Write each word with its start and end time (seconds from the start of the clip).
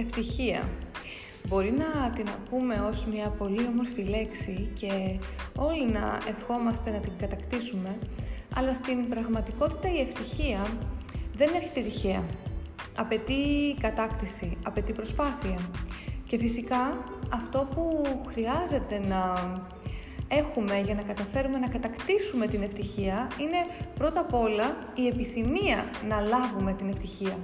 Ευτυχία. 0.00 0.68
Μπορεί 1.48 1.74
να 1.78 2.10
την 2.10 2.26
ακούμε 2.28 2.74
ως 2.90 3.06
μια 3.12 3.28
πολύ 3.28 3.66
όμορφη 3.66 4.02
λέξη 4.02 4.70
και 4.74 5.18
όλοι 5.56 5.90
να 5.90 6.18
ευχόμαστε 6.28 6.90
να 6.90 6.98
την 6.98 7.12
κατακτήσουμε, 7.18 7.98
αλλά 8.54 8.74
στην 8.74 9.08
πραγματικότητα 9.08 9.92
η 9.92 10.00
ευτυχία 10.00 10.66
δεν 11.36 11.48
έρχεται 11.54 11.80
τυχαία. 11.80 12.24
Απαιτεί 12.96 13.34
κατάκτηση, 13.80 14.56
απαιτεί 14.62 14.92
προσπάθεια. 14.92 15.58
Και 16.26 16.38
φυσικά 16.38 17.04
αυτό 17.32 17.68
που 17.74 18.02
χρειάζεται 18.26 18.98
να 18.98 19.34
έχουμε 20.28 20.80
για 20.80 20.94
να 20.94 21.02
καταφέρουμε 21.02 21.58
να 21.58 21.68
κατακτήσουμε 21.68 22.46
την 22.46 22.62
ευτυχία 22.62 23.28
είναι 23.40 23.56
πρώτα 23.94 24.20
απ' 24.20 24.34
όλα 24.34 24.76
η 24.94 25.06
επιθυμία 25.06 25.84
να 26.08 26.20
λάβουμε 26.20 26.72
την 26.72 26.88
ευτυχία. 26.88 27.36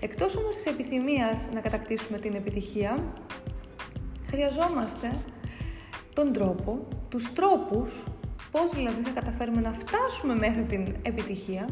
Εκτός 0.00 0.36
όμως 0.36 0.54
της 0.54 0.66
επιθυμίας 0.66 1.48
να 1.54 1.60
κατακτήσουμε 1.60 2.18
την 2.18 2.34
επιτυχία, 2.34 3.12
χρειαζόμαστε 4.26 5.12
τον 6.14 6.32
τρόπο, 6.32 6.86
τους 7.08 7.32
τρόπους, 7.32 8.04
πώς 8.50 8.72
δηλαδή 8.74 9.02
θα 9.02 9.10
καταφέρουμε 9.10 9.60
να 9.60 9.72
φτάσουμε 9.72 10.34
μέχρι 10.34 10.62
την 10.62 10.94
επιτυχία 11.02 11.68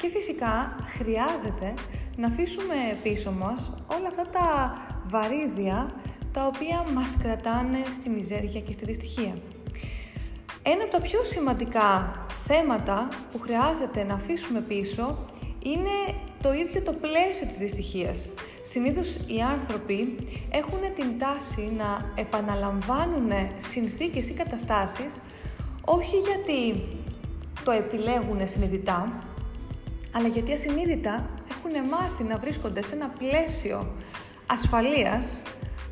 και 0.00 0.08
φυσικά 0.08 0.76
χρειάζεται 0.84 1.74
να 2.16 2.26
αφήσουμε 2.26 2.74
πίσω 3.02 3.32
μας 3.32 3.72
όλα 3.86 4.08
αυτά 4.08 4.26
τα 4.26 4.76
βαρύδια 5.04 5.94
τα 6.32 6.46
οποία 6.46 6.84
μας 6.94 7.16
κρατάνε 7.22 7.78
στη 7.90 8.08
μιζέρια 8.08 8.60
και 8.60 8.72
στη 8.72 8.84
δυστυχία. 8.84 9.34
Ένα 10.66 10.82
από 10.82 10.92
τα 10.92 11.00
πιο 11.00 11.24
σημαντικά 11.24 12.12
θέματα 12.46 13.08
που 13.32 13.40
χρειάζεται 13.40 14.04
να 14.04 14.14
αφήσουμε 14.14 14.60
πίσω 14.60 15.24
είναι 15.62 16.14
το 16.42 16.52
ίδιο 16.52 16.82
το 16.82 16.92
πλαίσιο 16.92 17.46
της 17.46 17.56
δυστυχίας. 17.56 18.28
Συνήθως 18.62 19.14
οι 19.14 19.40
άνθρωποι 19.40 20.16
έχουν 20.50 20.80
την 20.96 21.18
τάση 21.18 21.74
να 21.76 22.12
επαναλαμβάνουν 22.14 23.30
συνθήκες 23.56 24.28
ή 24.28 24.34
καταστάσεις 24.34 25.20
όχι 25.84 26.16
γιατί 26.16 26.82
το 27.64 27.70
επιλέγουν 27.70 28.48
συνειδητά, 28.48 29.22
αλλά 30.12 30.28
γιατί 30.28 30.52
ασυνείδητα 30.52 31.30
έχουν 31.50 31.88
μάθει 31.88 32.22
να 32.22 32.38
βρίσκονται 32.38 32.82
σε 32.82 32.94
ένα 32.94 33.08
πλαίσιο 33.18 33.86
ασφαλείας 34.46 35.24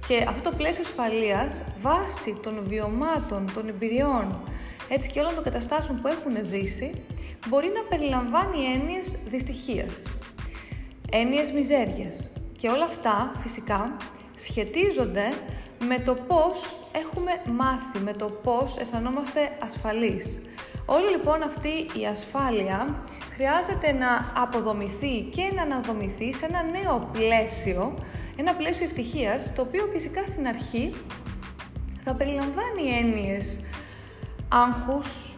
και 0.08 0.24
αυτό 0.28 0.50
το 0.50 0.56
πλαίσιο 0.56 0.82
ασφαλείας 0.86 1.60
βάσει 1.80 2.38
των 2.42 2.64
βιωμάτων, 2.68 3.50
των 3.54 3.68
εμπειριών, 3.68 4.42
έτσι 4.88 5.08
και 5.08 5.20
όλων 5.20 5.34
των 5.34 5.44
καταστάσεων 5.44 6.00
που 6.00 6.08
έχουν 6.08 6.44
ζήσει, 6.44 7.04
μπορεί 7.48 7.70
να 7.74 7.82
περιλαμβάνει 7.88 8.64
έννοιες 8.74 9.14
δυστυχίας, 9.26 10.02
έννοιες 11.10 11.52
μιζέριας. 11.52 12.30
Και 12.58 12.68
όλα 12.68 12.84
αυτά 12.84 13.32
φυσικά 13.42 13.96
σχετίζονται 14.34 15.32
με 15.88 15.98
το 15.98 16.14
πώς 16.14 16.78
έχουμε 16.92 17.32
μάθει, 17.56 17.98
με 17.98 18.12
το 18.12 18.26
πώς 18.26 18.76
αισθανόμαστε 18.76 19.40
ασφαλείς. 19.64 20.40
Όλη 20.86 21.10
λοιπόν 21.10 21.42
αυτή 21.42 22.00
η 22.00 22.06
ασφάλεια 22.06 23.02
χρειάζεται 23.34 23.92
να 23.92 24.32
αποδομηθεί 24.42 25.20
και 25.20 25.50
να 25.54 25.62
αναδομηθεί 25.62 26.34
σε 26.34 26.44
ένα 26.44 26.62
νέο 26.62 27.08
πλαίσιο, 27.12 27.94
ένα 28.36 28.54
πλαίσιο 28.54 28.84
ευτυχίας, 28.84 29.52
το 29.54 29.62
οποίο 29.62 29.88
φυσικά 29.92 30.26
στην 30.26 30.46
αρχή 30.46 30.92
θα 32.04 32.14
περιλαμβάνει 32.14 32.82
έννοιες 33.00 33.60
άγχους, 34.48 35.34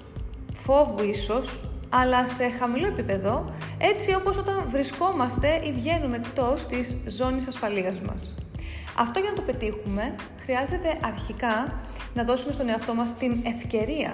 φόβου 0.53 1.03
ίσως, 1.03 1.61
αλλά 1.89 2.27
σε 2.27 2.49
χαμηλό 2.49 2.87
επίπεδο, 2.87 3.55
έτσι 3.79 4.15
όπως 4.15 4.37
όταν 4.37 4.65
βρισκόμαστε 4.71 5.61
ή 5.65 5.73
βγαίνουμε 5.73 6.17
εκτός 6.17 6.67
της 6.67 6.97
ζώνης 7.07 7.47
ασφαλείας 7.47 8.01
μας. 8.01 8.35
Αυτό 8.99 9.21
για 9.21 9.31
να 9.31 9.37
το 9.37 9.43
πετύχουμε, 9.43 10.15
χρειάζεται 10.39 10.99
αρχικά 11.05 11.81
να 12.15 12.25
δώσουμε 12.25 12.53
στον 12.53 12.69
εαυτό 12.69 12.95
μας 12.95 13.15
την 13.15 13.43
ευκαιρία 13.47 14.13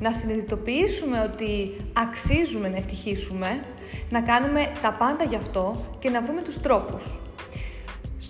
να 0.00 0.12
συνειδητοποιήσουμε 0.12 1.30
ότι 1.32 1.76
αξίζουμε 1.92 2.68
να 2.68 2.76
ευτυχίσουμε, 2.76 3.64
να 4.10 4.20
κάνουμε 4.22 4.72
τα 4.82 4.92
πάντα 4.92 5.24
γι' 5.24 5.36
αυτό 5.36 5.84
και 5.98 6.10
να 6.10 6.22
βρούμε 6.22 6.42
τους 6.42 6.60
τρόπους. 6.60 7.20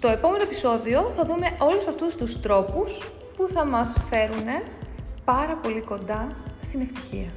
Στο 0.03 0.09
επόμενο 0.09 0.43
επεισόδιο 0.43 1.13
θα 1.17 1.25
δούμε 1.25 1.57
όλους 1.59 1.87
αυτούς 1.87 2.17
τους 2.17 2.41
τρόπους 2.41 3.11
που 3.37 3.49
θα 3.49 3.65
μας 3.65 3.97
φέρουν 4.09 4.47
πάρα 5.25 5.55
πολύ 5.57 5.81
κοντά 5.81 6.37
στην 6.61 6.81
ευτυχία. 6.81 7.29